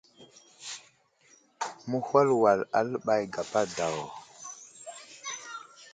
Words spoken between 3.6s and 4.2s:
daw.